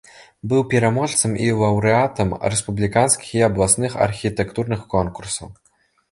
[0.51, 5.47] Быў пераможцам і лаўрэатам рэспубліканскіх і абласных архітэктурных конкурсаў.